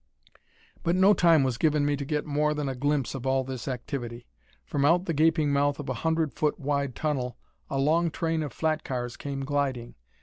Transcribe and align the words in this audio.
But 0.81 0.95
no 0.95 1.13
time 1.13 1.43
was 1.43 1.59
given 1.59 1.85
me 1.85 1.95
to 1.95 2.03
get 2.03 2.25
more 2.25 2.55
than 2.55 2.67
a 2.67 2.73
glimpse 2.73 3.13
of 3.13 3.27
all 3.27 3.43
this 3.43 3.67
activity. 3.67 4.25
From 4.65 4.83
out 4.83 5.05
the 5.05 5.13
gaping 5.13 5.53
mouth 5.53 5.77
of 5.79 5.89
a 5.89 5.93
hundred 6.01 6.33
foot 6.33 6.59
wide 6.59 6.95
tunnel 6.95 7.37
a 7.69 7.77
long 7.77 8.09
train 8.09 8.41
of 8.41 8.51
flat 8.51 8.83
cars 8.83 9.15
came 9.15 9.45
gliding. 9.45 9.93